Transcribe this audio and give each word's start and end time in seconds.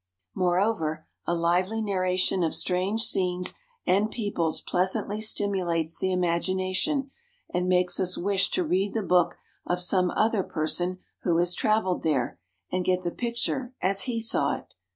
Moreover, 0.33 1.05
a 1.27 1.35
lively 1.35 1.79
narration 1.79 2.41
of 2.41 2.55
strange 2.55 3.03
scenes 3.03 3.53
and 3.85 4.09
peoples 4.09 4.59
pleasantly 4.59 5.21
stimulates 5.21 5.99
the 5.99 6.11
imagination, 6.11 7.11
and 7.53 7.69
makes 7.69 7.99
us 7.99 8.17
wish 8.17 8.49
to 8.49 8.63
read 8.63 8.95
the 8.95 9.03
book 9.03 9.37
of 9.63 9.79
some 9.79 10.09
other 10.15 10.41
person 10.41 10.97
who 11.21 11.37
has 11.37 11.53
traveled 11.53 12.01
there, 12.01 12.39
and 12.71 12.83
get 12.83 13.03
the 13.03 13.11
picture 13.11 13.75
as 13.79 14.05
he 14.05 14.19
saw 14.19 14.55
it. 14.57 14.73